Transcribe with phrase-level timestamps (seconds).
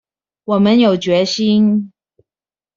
[0.45, 1.93] 我們有決心